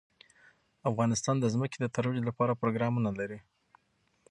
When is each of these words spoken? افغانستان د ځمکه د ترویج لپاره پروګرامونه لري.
افغانستان 0.89 1.35
د 1.39 1.45
ځمکه 1.53 1.75
د 1.79 1.85
ترویج 1.95 2.21
لپاره 2.29 2.57
پروګرامونه 2.61 3.09
لري. 3.19 3.39